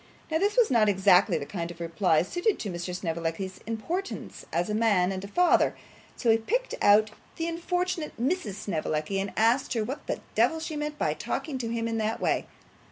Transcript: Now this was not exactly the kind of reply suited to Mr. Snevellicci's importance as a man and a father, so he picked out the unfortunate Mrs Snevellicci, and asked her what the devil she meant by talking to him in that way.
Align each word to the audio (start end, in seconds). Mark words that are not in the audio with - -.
Now 0.31 0.39
this 0.39 0.57
was 0.57 0.71
not 0.71 0.89
exactly 0.89 1.37
the 1.37 1.45
kind 1.45 1.69
of 1.69 1.79
reply 1.79 2.23
suited 2.23 2.57
to 2.57 2.71
Mr. 2.71 2.95
Snevellicci's 2.95 3.59
importance 3.67 4.47
as 4.51 4.67
a 4.67 4.73
man 4.73 5.11
and 5.11 5.23
a 5.23 5.27
father, 5.27 5.75
so 6.15 6.31
he 6.31 6.37
picked 6.39 6.73
out 6.81 7.11
the 7.35 7.45
unfortunate 7.45 8.19
Mrs 8.19 8.55
Snevellicci, 8.55 9.19
and 9.19 9.31
asked 9.37 9.73
her 9.73 9.83
what 9.83 10.07
the 10.07 10.19
devil 10.33 10.59
she 10.59 10.75
meant 10.75 10.97
by 10.97 11.13
talking 11.13 11.59
to 11.59 11.69
him 11.69 11.87
in 11.87 11.99
that 11.99 12.19
way. 12.19 12.47